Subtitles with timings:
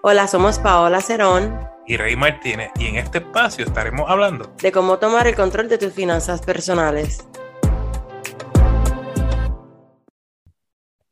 [0.00, 5.00] Hola, somos Paola Cerón y Rey Martínez y en este espacio estaremos hablando de cómo
[5.00, 7.26] tomar el control de tus finanzas personales.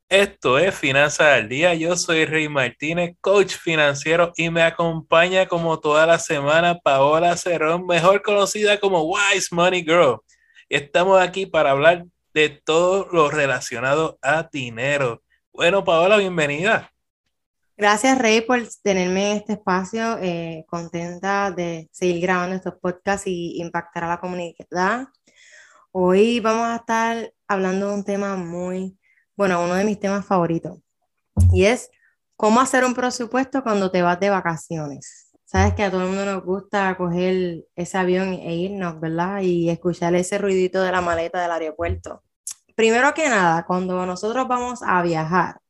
[0.08, 1.74] Esto es Finanzas al Día.
[1.74, 7.86] Yo soy Rey Martínez, coach financiero, y me acompaña como toda la semana Paola Cerón,
[7.86, 10.20] mejor conocida como Wise Money Girl.
[10.68, 15.24] Estamos aquí para hablar de todo lo relacionado a dinero.
[15.52, 16.92] Bueno, Paola, bienvenida.
[17.78, 20.16] Gracias, Rey, por tenerme en este espacio.
[20.22, 25.08] Eh, contenta de seguir grabando estos podcasts y impactar a la comunidad.
[25.92, 28.98] Hoy vamos a estar hablando de un tema muy,
[29.36, 30.78] bueno, uno de mis temas favoritos.
[31.52, 31.90] Y es
[32.34, 35.34] cómo hacer un presupuesto cuando te vas de vacaciones.
[35.44, 39.42] Sabes que a todo el mundo nos gusta coger ese avión e irnos, ¿verdad?
[39.42, 42.22] Y escuchar ese ruidito de la maleta del aeropuerto.
[42.74, 45.60] Primero que nada, cuando nosotros vamos a viajar,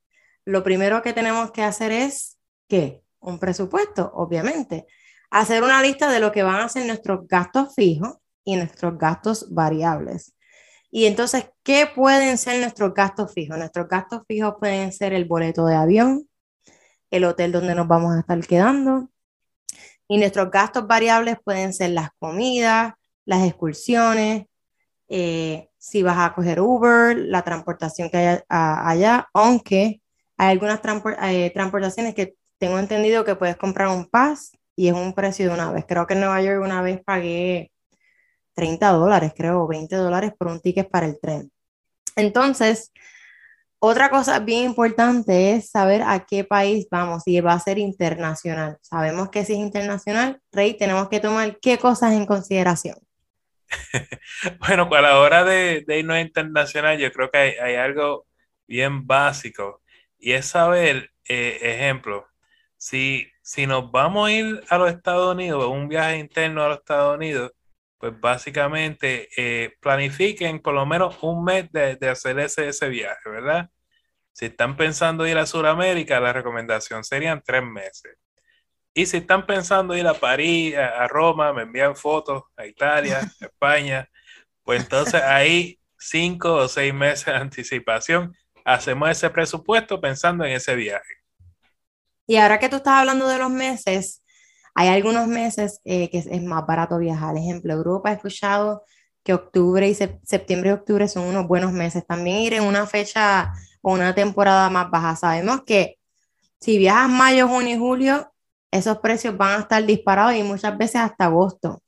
[0.46, 3.02] lo primero que tenemos que hacer es, ¿qué?
[3.20, 4.86] Un presupuesto, obviamente.
[5.30, 9.52] Hacer una lista de lo que van a ser nuestros gastos fijos y nuestros gastos
[9.52, 10.34] variables.
[10.88, 13.58] Y entonces, ¿qué pueden ser nuestros gastos fijos?
[13.58, 16.28] Nuestros gastos fijos pueden ser el boleto de avión,
[17.10, 19.10] el hotel donde nos vamos a estar quedando.
[20.06, 24.46] Y nuestros gastos variables pueden ser las comidas, las excursiones,
[25.08, 30.00] eh, si vas a coger Uber, la transportación que hay allá, aunque
[30.36, 30.80] hay algunas
[31.22, 35.54] eh, transportaciones que tengo entendido que puedes comprar un pass y es un precio de
[35.54, 35.84] una vez.
[35.86, 37.70] Creo que en Nueva York una vez pagué
[38.54, 41.50] 30 dólares, creo, 20 dólares por un ticket para el tren.
[42.16, 42.92] Entonces,
[43.78, 48.78] otra cosa bien importante es saber a qué país vamos y va a ser internacional.
[48.80, 52.96] Sabemos que si es internacional, Rey, tenemos que tomar qué cosas en consideración.
[54.60, 58.26] bueno, a la hora de, de irnos internacional, yo creo que hay, hay algo
[58.66, 59.82] bien básico
[60.18, 62.26] y es saber, eh, ejemplo,
[62.76, 66.78] si, si nos vamos a ir a los Estados Unidos, un viaje interno a los
[66.78, 67.52] Estados Unidos,
[67.98, 73.70] pues básicamente eh, planifiquen por lo menos un mes de, hacer ese, ese viaje, ¿verdad?
[74.32, 78.18] Si están pensando ir a Sudamérica, la recomendación serían tres meses.
[78.94, 83.20] Y si están pensando ir a París, a, a Roma, me envían fotos a Italia,
[83.20, 84.08] a España,
[84.62, 88.34] pues entonces ahí cinco o seis meses de anticipación
[88.66, 91.14] hacemos ese presupuesto pensando en ese viaje.
[92.26, 94.24] Y ahora que tú estás hablando de los meses,
[94.74, 97.36] hay algunos meses eh, que es, más barato viajar.
[97.36, 98.82] Ejemplo, Europa he escuchado
[99.22, 102.04] que octubre y septiembre y octubre son unos buenos meses.
[102.06, 105.14] También ir en una fecha o una temporada más baja.
[105.14, 105.98] Sabemos que
[106.60, 108.32] si viajas mayo, junio y julio,
[108.72, 111.82] esos precios van a estar disparados y muchas veces hasta agosto.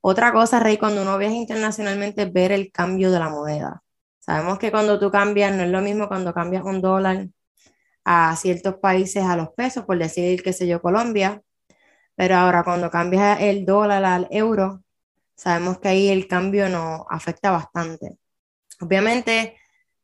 [0.00, 3.82] Otra cosa, Rey, cuando uno viaja internacionalmente ver el cambio de la moneda.
[4.28, 7.28] Sabemos que cuando tú cambias, no es lo mismo cuando cambias un dólar
[8.04, 11.40] a ciertos países a los pesos, por decir, qué sé yo, Colombia,
[12.14, 14.82] pero ahora cuando cambias el dólar al euro,
[15.34, 18.18] sabemos que ahí el cambio nos afecta bastante.
[18.82, 19.56] Obviamente,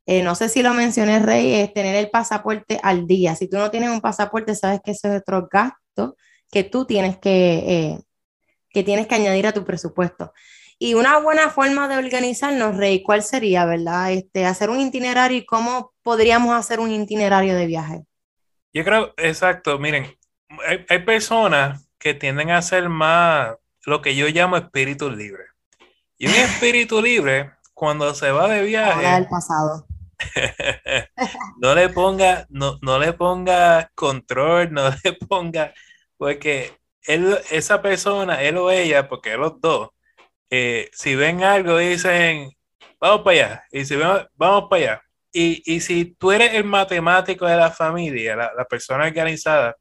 [0.07, 3.37] eh, no sé si lo mencioné, Rey, es tener el pasaporte al día.
[3.37, 6.17] Si tú no tienes un pasaporte, sabes que ese es otro gasto
[6.51, 7.99] que tú tienes que, eh,
[8.71, 10.33] que tienes que añadir a tu presupuesto.
[10.85, 14.13] Y una buena forma de organizarnos, Rey, ¿cuál sería, verdad?
[14.13, 18.05] Este, hacer un itinerario y cómo podríamos hacer un itinerario de viaje.
[18.71, 20.15] Yo creo, exacto, miren,
[20.91, 23.57] hay, personas que tienden a hacer más
[23.87, 25.45] lo que yo llamo espíritu libre.
[26.19, 29.09] Y un espíritu libre, cuando se va de viaje...
[29.09, 29.87] Del pasado.
[31.63, 35.73] no le ponga, no, no le ponga control, no le ponga,
[36.19, 39.94] porque él, esa persona, él o ella, porque los dos,
[40.57, 42.49] eh, si ven algo, dicen,
[43.01, 43.65] vamos para allá.
[43.73, 45.03] Y si ven, vamos para allá.
[45.33, 49.77] Y, y, si tú eres el matemático de la familia, la, la, persona organizada,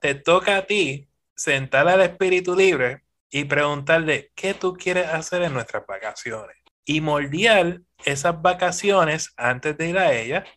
[0.00, 5.52] te toca a ti sentar al espíritu libre y preguntarle qué tú quieres hacer en
[5.52, 6.56] nuestras vacaciones.
[6.84, 10.48] Y moldear esas vacaciones antes de ir a ellas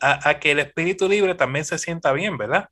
[0.00, 2.70] a, a que el espíritu libre también se sienta bien, ¿verdad?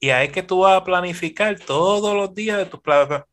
[0.00, 2.80] Y ahí que tú vas a planificar todos los días de tus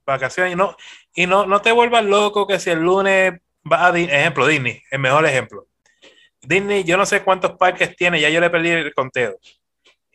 [0.06, 0.54] vacaciones.
[0.54, 0.76] Y no,
[1.16, 3.34] y no, no te vuelvas loco que si el lunes
[3.70, 5.68] va a ejemplo, Disney, el mejor ejemplo.
[6.42, 9.38] Disney, yo no sé cuántos parques tiene, ya yo le perdí el conteo.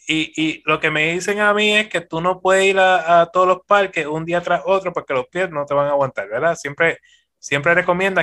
[0.06, 3.28] Y, y, lo que me dicen a mí es que tú no puedes ir a,
[3.32, 6.28] todos los parques un día tras otro porque los pies no te van a aguantar,
[6.28, 6.56] ¿verdad?
[6.56, 6.98] Siempre,
[7.38, 7.74] siempre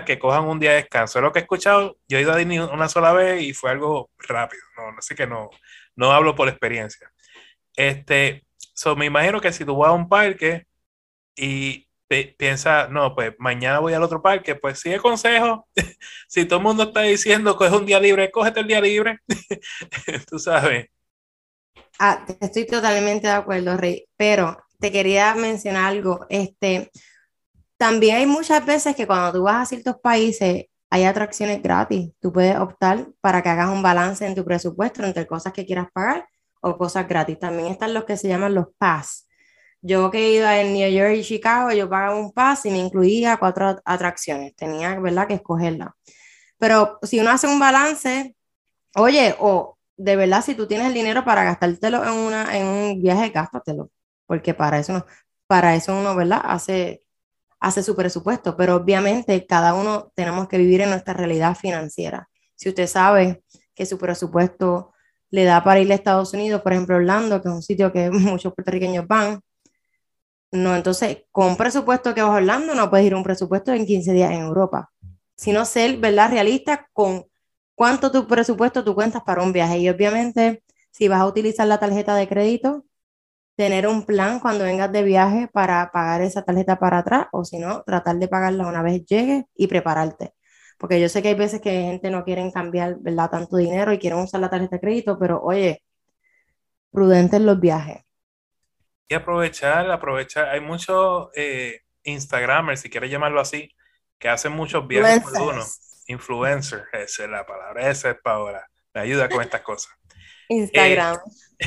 [0.05, 1.19] que cojan un día de descanso.
[1.19, 1.97] Es lo que he escuchado.
[2.07, 4.61] Yo he ido a Disney una sola vez y fue algo rápido.
[4.77, 5.49] No, así que no,
[5.95, 7.11] no hablo por experiencia.
[7.79, 10.67] Este, so, me imagino que si tú vas a un parque
[11.33, 11.87] y
[12.37, 15.65] piensa, no, pues mañana voy al otro parque, pues sigue consejo.
[16.27, 19.19] si todo el mundo está diciendo que es un día libre, cógete el día libre.
[20.29, 20.87] tú sabes.
[21.97, 26.25] Ah, estoy totalmente de acuerdo, Rey, pero te quería mencionar algo.
[26.27, 26.91] Este,
[27.77, 32.11] también hay muchas veces que cuando tú vas a ciertos países hay atracciones gratis.
[32.19, 35.87] Tú puedes optar para que hagas un balance en tu presupuesto entre cosas que quieras
[35.93, 36.27] pagar
[36.61, 37.39] o cosas gratis.
[37.39, 39.27] También están los que se llaman los pass.
[39.81, 43.37] Yo que ido en New York y Chicago, yo pagaba un pass y me incluía
[43.37, 44.55] cuatro atracciones.
[44.55, 45.95] Tenía, ¿verdad?, que escogerla.
[46.57, 48.35] Pero si uno hace un balance,
[48.95, 53.01] oye, o de verdad, si tú tienes el dinero para gastártelo en, una, en un
[53.01, 53.89] viaje, gástatelo,
[54.25, 55.05] porque para eso, no,
[55.47, 56.41] para eso uno, ¿verdad?
[56.43, 57.03] Hace,
[57.59, 62.29] hace su presupuesto, pero obviamente cada uno tenemos que vivir en nuestra realidad financiera.
[62.55, 64.93] Si usted sabe que su presupuesto
[65.31, 68.09] le da para ir a Estados Unidos, por ejemplo, Orlando, que es un sitio que
[68.11, 69.41] muchos puertorriqueños van,
[70.51, 73.71] no, entonces, con un presupuesto que vas a Orlando, no puedes ir a un presupuesto
[73.71, 74.91] en 15 días en Europa,
[75.35, 77.25] sino ser, ¿verdad?, realista con
[77.75, 79.77] cuánto tu presupuesto tú cuentas para un viaje.
[79.79, 82.85] Y obviamente, si vas a utilizar la tarjeta de crédito,
[83.55, 87.59] tener un plan cuando vengas de viaje para pagar esa tarjeta para atrás, o si
[87.59, 90.33] no, tratar de pagarla una vez llegue y prepararte.
[90.79, 93.99] Porque yo sé que hay veces que gente no quieren cambiar, ¿verdad?, tanto dinero y
[93.99, 95.83] quieren usar la tarjeta de crédito, pero oye,
[96.91, 98.03] prudente en los viajes.
[99.07, 100.49] Y aprovechar, aprovechar.
[100.49, 103.75] Hay muchos eh, Instagramers, si quieres llamarlo así,
[104.17, 105.63] que hacen muchos viajes por uno
[106.09, 109.93] influencer, esa es la palabra, esa es Paola, me ayuda con estas cosas.
[110.49, 111.17] Instagram.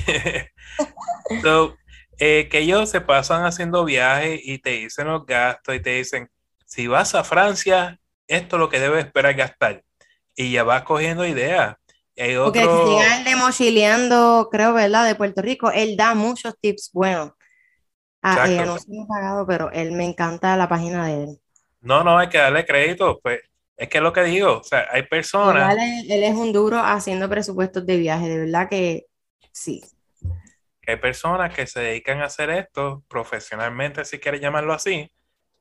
[0.09, 0.51] Eh,
[2.19, 6.31] eh, que ellos se pasan haciendo viajes y te dicen los gastos y te dicen,
[6.67, 9.85] si vas a Francia, esto es lo que debes esperar gastar.
[10.35, 11.77] Y ya vas cogiendo ideas.
[12.17, 12.53] Hay otro...
[12.53, 15.07] Porque el de mochileando, creo, ¿verdad?
[15.07, 17.33] De Puerto Rico, él da muchos tips buenos.
[18.23, 21.41] Ah, eh, no se me ha pagado, pero él me encanta la página de él.
[21.81, 23.19] No, no, hay que darle crédito.
[23.21, 23.41] Pues
[23.77, 25.77] es que es lo que digo, o sea, hay personas...
[26.09, 29.07] él es un duro haciendo presupuestos de viaje, de verdad que
[29.51, 29.83] sí.
[30.87, 35.11] Hay personas que se dedican a hacer esto profesionalmente, si quieres llamarlo así,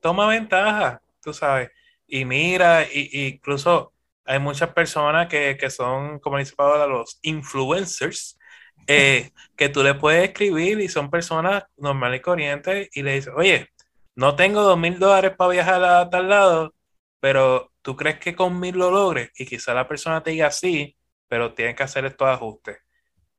[0.00, 1.70] toma ventaja, tú sabes,
[2.06, 3.92] y mira, y, incluso
[4.24, 8.38] hay muchas personas que, son, como dice Paola, los influencers,
[8.86, 13.32] eh, que tú le puedes escribir y son personas normales y corrientes y le dices,
[13.36, 13.68] oye,
[14.14, 16.74] no tengo dos mil dólares para viajar a tal lado,
[17.20, 20.96] pero tú crees que con mil lo logres y quizá la persona te diga sí,
[21.28, 22.78] pero tienen que hacer estos ajustes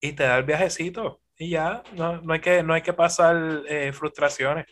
[0.01, 3.92] y te da el viajecito y ya, no, hay, que, no hay que pasar eh,
[3.94, 4.65] frustraciones.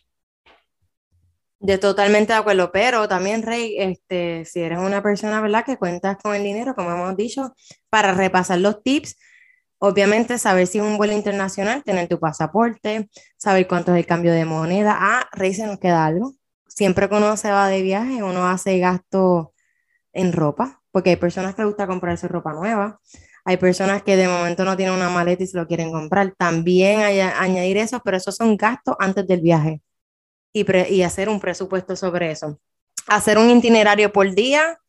[1.63, 6.18] De totalmente de acuerdo, pero también, Rey, este, si eres una persona, ¿verdad?, que cuentas
[6.22, 7.54] con el dinero, como hemos dicho,
[7.90, 9.18] para repasar los tips,
[9.78, 14.34] obviamente saber si es un vuelo internacional, tener tu pasaporte, saber cuánto es el cambio
[14.34, 14.98] de moneda.
[15.00, 16.34] Ah, Rey, se nos queda algo
[16.75, 19.54] siempre que uno se va de viaje, uno hace gasto
[20.14, 23.00] en ropa, porque hay personas que les gusta comprarse ropa nueva,
[23.46, 26.34] hay personas que de momento no tienen una maleta y se lo quieren comprar.
[26.38, 29.81] También hay añadir eso, pero esos son gastos antes del viaje
[30.53, 32.59] y, y hacer un presupuesto sobre eso.
[33.07, 34.80] Hacer un itinerario por día,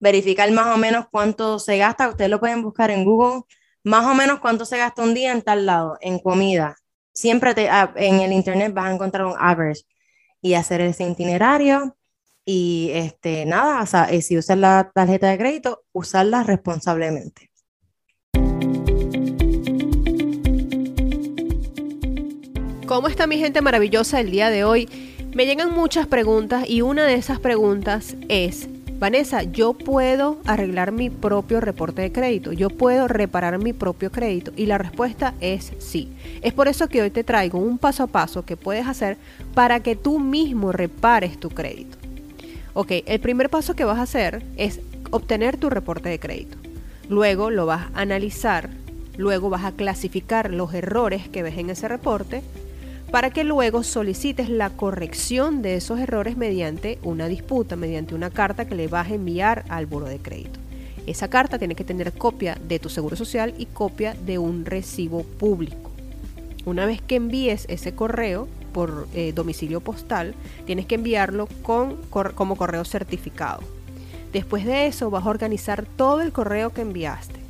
[0.00, 2.08] verificar más o menos cuánto se gasta.
[2.08, 3.42] Ustedes lo pueden buscar en Google,
[3.82, 6.76] más o menos cuánto se gasta un día en tal lado, en comida.
[7.12, 9.82] Siempre te, ah, en el internet vas a encontrar un average
[10.42, 11.96] y hacer ese itinerario.
[12.44, 17.50] Y este, nada, o sea, si usas la tarjeta de crédito, usarla responsablemente.
[22.94, 24.88] ¿Cómo está mi gente maravillosa el día de hoy?
[25.34, 28.68] Me llegan muchas preguntas y una de esas preguntas es,
[29.00, 34.52] Vanessa, yo puedo arreglar mi propio reporte de crédito, yo puedo reparar mi propio crédito
[34.54, 36.12] y la respuesta es sí.
[36.40, 39.16] Es por eso que hoy te traigo un paso a paso que puedes hacer
[39.54, 41.98] para que tú mismo repares tu crédito.
[42.74, 44.78] Ok, el primer paso que vas a hacer es
[45.10, 46.58] obtener tu reporte de crédito.
[47.08, 48.70] Luego lo vas a analizar,
[49.16, 52.44] luego vas a clasificar los errores que ves en ese reporte
[53.14, 58.64] para que luego solicites la corrección de esos errores mediante una disputa, mediante una carta
[58.64, 60.58] que le vas a enviar al buro de crédito.
[61.06, 65.22] Esa carta tiene que tener copia de tu seguro social y copia de un recibo
[65.22, 65.92] público.
[66.64, 70.34] Una vez que envíes ese correo por eh, domicilio postal,
[70.66, 73.60] tienes que enviarlo con, como correo certificado.
[74.32, 77.43] Después de eso vas a organizar todo el correo que enviaste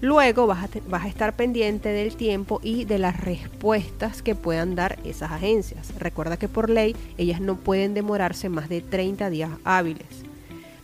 [0.00, 5.30] Luego vas a, estar pendiente del tiempo y de las respuestas que puedan dar esas
[5.30, 5.92] agencias.
[5.98, 10.06] Recuerda que por ley ellas no pueden demorarse más de 30 días hábiles.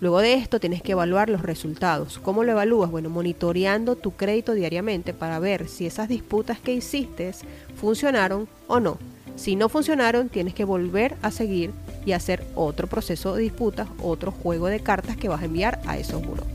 [0.01, 2.19] Luego de esto tienes que evaluar los resultados.
[2.19, 2.91] ¿Cómo lo evalúas?
[2.91, 7.33] Bueno, monitoreando tu crédito diariamente para ver si esas disputas que hiciste
[7.75, 8.99] funcionaron o no.
[9.37, 11.71] Si no funcionaron, tienes que volver a seguir
[12.05, 15.97] y hacer otro proceso de disputas, otro juego de cartas que vas a enviar a
[15.97, 16.47] esos buros.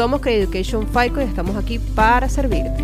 [0.00, 2.82] Somos Credit Education FICO y estamos aquí para servirte.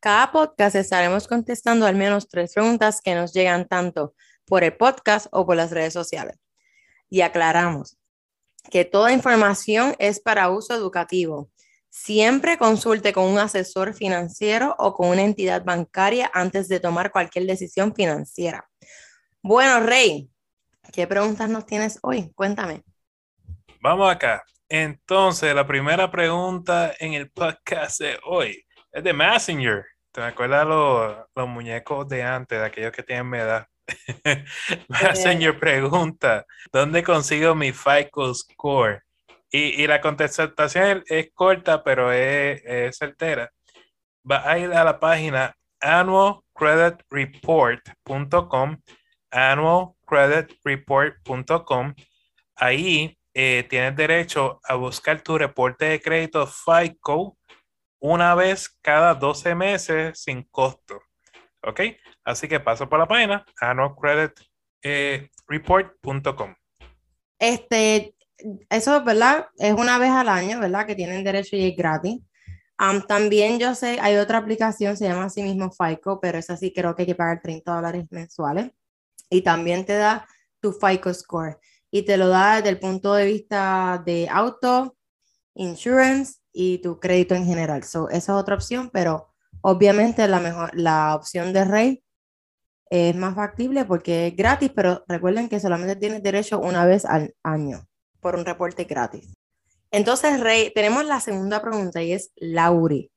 [0.00, 5.28] Cada podcast estaremos contestando al menos tres preguntas que nos llegan tanto por el podcast
[5.30, 6.36] o por las redes sociales.
[7.10, 7.96] Y aclaramos
[8.72, 11.48] que toda información es para uso educativo.
[11.90, 17.46] Siempre consulte con un asesor financiero o con una entidad bancaria antes de tomar cualquier
[17.46, 18.68] decisión financiera.
[19.44, 20.28] Bueno, Rey,
[20.92, 22.32] ¿qué preguntas nos tienes hoy?
[22.34, 22.82] Cuéntame.
[23.82, 24.44] Vamos acá.
[24.68, 29.84] Entonces, la primera pregunta en el podcast de hoy es de Messenger.
[30.12, 33.66] ¿Te acuerdas los, los muñecos de antes, de aquellos que tienen mi edad?
[34.88, 39.02] Messenger pregunta, ¿dónde consigo mi FICO score?
[39.50, 43.50] Y, y la contestación es, corta, pero es, es, certera.
[44.30, 48.76] Va a ir a la página annualcreditreport.com,
[49.32, 51.94] annualcreditreport.com.
[52.54, 57.38] Ahí eh, tienes derecho a buscar tu reporte de crédito FICO
[57.98, 61.00] una vez cada 12 meses sin costo.
[61.62, 61.80] ¿Ok?
[62.24, 66.54] Así que paso por la página annualcreditreport.com.
[67.38, 68.16] Este,
[68.68, 69.46] eso, ¿verdad?
[69.56, 70.86] Es una vez al año, ¿verdad?
[70.86, 72.20] Que tienen derecho y es gratis.
[73.06, 76.94] también yo sé, hay otra aplicación, se llama así mismo FICO, pero esa sí creo
[76.94, 78.72] que hay que pagar 30 dólares mensuales.
[79.30, 80.26] Y también te da
[80.60, 81.58] tu FICO score
[81.94, 84.96] y te lo da desde el punto de vista de auto,
[85.54, 87.84] insurance y tu crédito en general.
[87.84, 89.28] So, esa es otra opción, pero
[89.60, 92.02] obviamente la, mejor, la opción de Rey
[92.88, 97.34] es más factible porque es gratis, pero recuerden que solamente tienes derecho una vez al
[97.42, 97.86] año
[98.20, 99.34] por un reporte gratis.
[99.90, 103.10] Entonces, Rey, tenemos la segunda pregunta y es Lauri.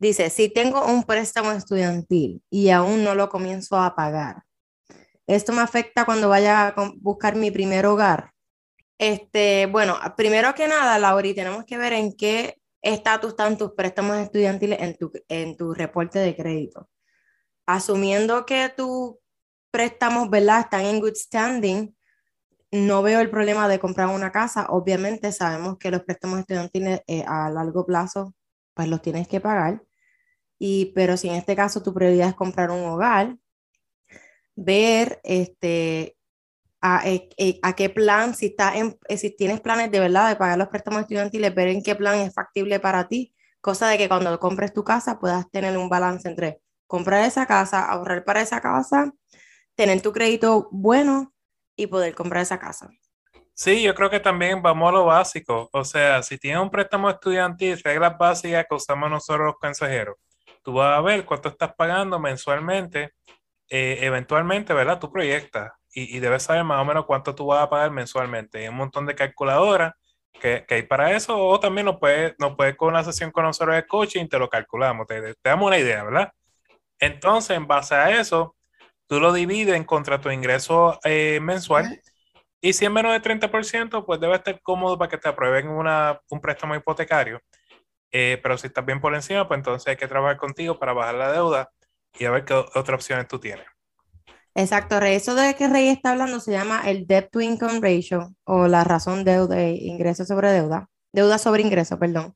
[0.00, 4.42] Dice, si tengo un préstamo estudiantil y aún no lo comienzo a pagar,
[5.34, 8.32] esto me afecta cuando vaya a buscar mi primer hogar.
[8.98, 14.16] Este, bueno, primero que nada, Lauri, tenemos que ver en qué estatus están tus préstamos
[14.18, 16.88] estudiantiles en tu, en tu reporte de crédito.
[17.66, 19.14] Asumiendo que tus
[19.70, 21.96] préstamos, ¿verdad?, están en good standing,
[22.72, 24.66] no veo el problema de comprar una casa.
[24.68, 28.34] Obviamente sabemos que los préstamos estudiantiles eh, a largo plazo,
[28.74, 29.82] pues los tienes que pagar.
[30.58, 33.36] Y, pero si en este caso tu prioridad es comprar un hogar,
[34.56, 36.16] ver este,
[36.80, 40.28] a, eh, eh, a, qué plan, si, está en, eh, si tienes planes de verdad
[40.28, 43.98] de pagar los préstamos estudiantiles, ver en qué plan es factible para ti, cosa de
[43.98, 48.40] que cuando compres tu casa puedas tener un balance entre comprar esa casa, ahorrar para
[48.40, 49.12] esa casa,
[49.74, 51.32] tener tu crédito bueno
[51.76, 52.90] y poder comprar esa casa.
[53.54, 55.68] Sí, yo creo que también vamos a lo básico.
[55.72, 60.16] O sea, si tienes un préstamo estudiantil, reglas básicas que usamos nosotros los consejeros,
[60.62, 63.12] tú vas a ver cuánto estás pagando mensualmente
[63.70, 64.98] eh, eventualmente, ¿verdad?
[64.98, 68.58] Tú proyectas y, y, debes saber más o menos cuánto tú vas a pagar mensualmente.
[68.58, 69.94] Hay un montón de calculadoras
[70.40, 73.44] que, que hay para eso, o también nos puedes, nos puede con una sesión con
[73.44, 76.32] nosotros de coaching, te lo calculamos, te, te, damos una idea, ¿verdad?
[76.98, 78.56] Entonces, en base a eso,
[79.06, 82.00] tú lo divides en contra tu ingreso eh, mensual.
[82.60, 86.20] Y si es menos de 30%, pues debe estar cómodo para que te aprueben una,
[86.28, 87.40] un préstamo hipotecario.
[88.12, 91.14] Eh, pero si estás bien por encima, pues entonces hay que trabajar contigo para bajar
[91.14, 91.70] la deuda
[92.18, 93.66] y a ver qué otras opciones tú tienes.
[94.54, 95.14] Exacto, Rey.
[95.14, 98.84] Eso de que Rey está hablando se llama el debt to income ratio o la
[98.84, 102.34] razón deuda, ingreso sobre deuda, deuda sobre ingreso, perdón.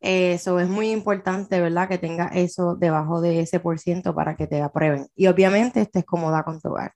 [0.00, 1.88] Eso es muy importante, ¿verdad?
[1.88, 5.06] Que tenga eso debajo de ese por ciento para que te aprueben.
[5.14, 6.92] Y obviamente estés cómoda con tu hogar.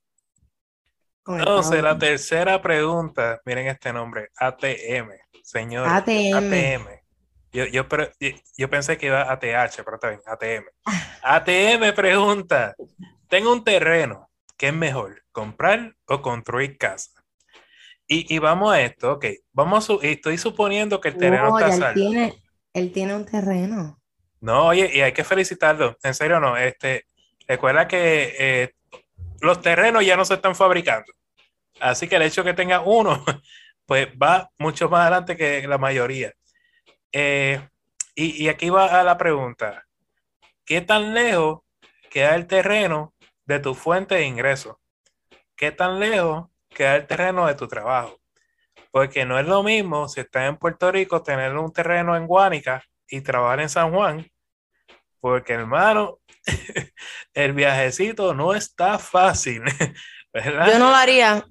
[1.27, 5.11] Entonces, la tercera pregunta, miren este nombre, ATM,
[5.43, 5.87] señor.
[5.89, 6.35] ATM.
[6.35, 7.06] ATM.
[7.53, 8.11] Yo, yo, pero,
[8.57, 10.65] yo pensé que iba a ATH, pero está bien, ATM.
[11.23, 12.75] ATM pregunta,
[13.29, 17.11] tengo un terreno, ¿qué es mejor, comprar o construir casa?
[18.07, 21.89] Y, y vamos a esto, ok, vamos a, estoy suponiendo que el terreno está saldo.
[21.89, 24.01] Él tiene, él tiene un terreno.
[24.41, 27.07] No, oye, y hay que felicitarlo, en serio no, este,
[27.49, 28.75] recuerda que eh,
[29.41, 31.13] los terrenos ya no se están fabricando,
[31.81, 33.25] así que el hecho de que tenga uno,
[33.87, 36.33] pues va mucho más adelante que la mayoría.
[37.13, 37.69] Eh,
[38.15, 39.87] y, y, aquí va a la pregunta.
[40.65, 41.61] ¿Qué tan lejos
[42.11, 44.81] queda el terreno de tu fuente de ingreso?
[45.57, 48.21] ¿Qué tan lejos queda el terreno de tu trabajo?
[48.91, 52.83] Porque no es lo mismo si estás en Puerto Rico tener un terreno en Guánica
[53.09, 54.27] y trabajar en San Juan,
[55.21, 56.19] porque hermano,
[57.35, 59.63] el viajecito no está fácil.
[60.33, 60.67] ¿verdad?
[60.73, 61.45] Yo no lo haría.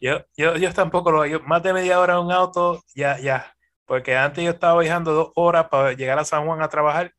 [0.00, 1.38] Yo, yo, yo tampoco lo haría.
[1.40, 3.53] Más de media hora en un auto, ya, ya,
[3.86, 7.12] porque antes yo estaba viajando dos horas para llegar a San Juan a trabajar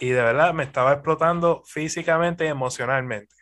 [0.00, 3.34] y de verdad me estaba explotando físicamente y emocionalmente.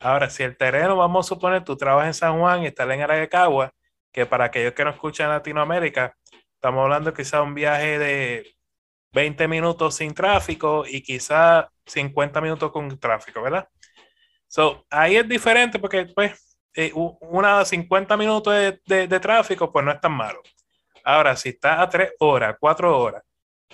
[0.00, 3.02] Ahora, si el terreno, vamos a suponer, tú trabajas en San Juan y estás en
[3.02, 3.72] Arayacagua,
[4.12, 6.16] que para aquellos que no escuchan Latinoamérica,
[6.54, 8.54] estamos hablando quizás un viaje de
[9.12, 13.68] 20 minutos sin tráfico y quizá 50 minutos con tráfico, ¿verdad?
[14.48, 18.54] So, ahí es diferente porque, pues, eh, una 50 minutos
[18.86, 20.40] de, de, tráfico, pues no es tan malo.
[21.04, 23.22] Ahora, si estás a 3 horas, 4 horas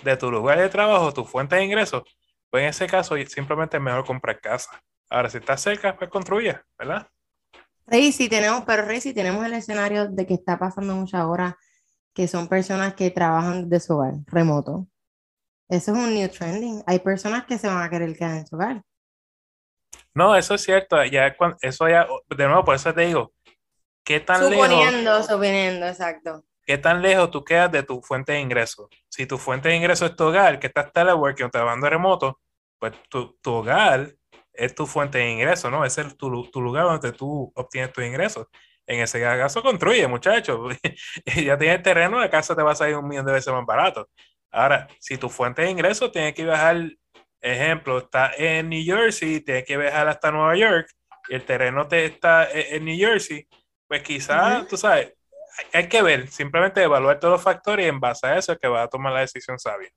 [0.03, 2.03] de tu lugar de trabajo, tu fuente de ingresos,
[2.49, 4.81] pues en ese caso simplemente es mejor comprar casa.
[5.09, 7.07] Ahora, si estás cerca, pues construye, ¿verdad?
[7.85, 11.55] Rey, si tenemos, pero Rey, si tenemos el escenario de que está pasando muchas horas,
[12.13, 14.87] que son personas que trabajan de su hogar, remoto.
[15.69, 16.83] Eso es un new trending.
[16.85, 18.81] Hay personas que se van a querer quedar en su hogar.
[20.13, 21.03] No, eso es cierto.
[21.05, 23.33] Ya, eso ya, de nuevo, por eso te digo,
[24.03, 25.27] ¿qué tan suponiendo, lejos?
[25.27, 26.43] Suponiendo, exacto.
[26.67, 28.89] ¿Qué tan lejos tú quedas de tu fuente de ingreso?
[29.07, 32.41] Si tu fuente de ingreso es tu hogar, que estás teleworking o trabajando remoto,
[32.77, 34.13] pues tu, tu hogar
[34.51, 35.85] es tu fuente de ingreso, ¿no?
[35.85, 38.47] Ese es tu, tu lugar donde tú obtienes tus ingresos.
[38.85, 40.75] En ese caso, construye, muchachos.
[41.45, 44.09] ya tienes terreno, la casa te va a salir un millón de veces más barato.
[44.51, 46.81] Ahora, si tu fuente de ingreso tiene que viajar,
[47.39, 50.89] ejemplo, está en New Jersey, tiene que viajar hasta Nueva York,
[51.29, 53.47] y el terreno te está en New Jersey,
[53.87, 55.16] pues quizás, tú sabes,
[55.73, 58.67] hay que ver, simplemente evaluar todos los factores y en base a eso es que
[58.67, 59.89] va a tomar la decisión sabia.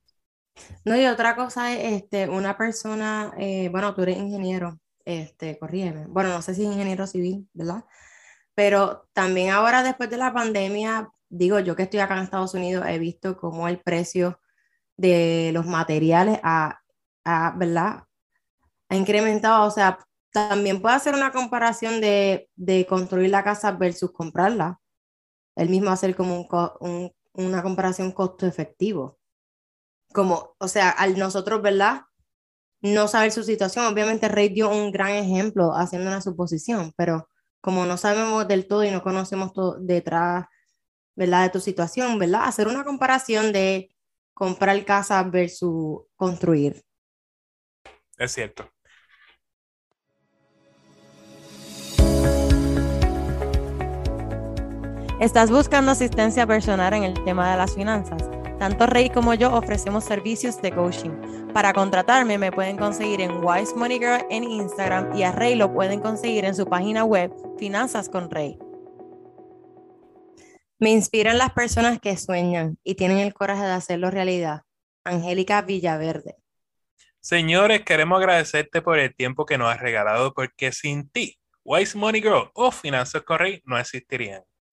[0.84, 6.06] No, y otra cosa es, este, una persona, eh, bueno, tú eres ingeniero, este, corrígeme,
[6.08, 7.84] bueno, no sé si ingeniero civil, ¿verdad?
[8.54, 12.84] Pero también ahora después de la pandemia, digo, yo que estoy acá en Estados Unidos,
[12.88, 14.40] he visto cómo el precio
[14.96, 16.80] de los materiales ha,
[17.56, 18.04] ¿verdad?
[18.88, 19.98] ha incrementado, o sea,
[20.32, 24.78] también puede hacer una comparación de, de construir la casa versus comprarla.
[25.56, 26.48] El mismo hacer como
[26.80, 29.20] un, una comparación costo-efectivo
[30.12, 32.02] como, o sea, al nosotros, ¿verdad?
[32.80, 37.28] No saber su situación, obviamente Rey dio un gran ejemplo haciendo una suposición, pero
[37.60, 40.46] como no sabemos del todo y no conocemos todo detrás,
[41.14, 41.44] ¿verdad?
[41.44, 42.42] De tu situación, ¿verdad?
[42.44, 43.94] Hacer una comparación de
[44.32, 46.82] comprar casa versus construir.
[48.16, 48.70] Es cierto.
[55.20, 58.30] ¿Estás buscando asistencia personal en el tema de las finanzas?
[58.58, 61.10] Tanto Rey como yo ofrecemos servicios de coaching.
[61.52, 65.74] Para contratarme me pueden conseguir en Wise Money Girl en Instagram y a Rey lo
[65.74, 68.58] pueden conseguir en su página web Finanzas con Rey.
[70.78, 74.62] Me inspiran las personas que sueñan y tienen el coraje de hacerlo realidad.
[75.04, 76.36] Angélica Villaverde.
[77.20, 82.22] Señores, queremos agradecerte por el tiempo que nos has regalado porque sin ti, Wise Money
[82.22, 84.42] Girl o Finanzas con Rey no existirían.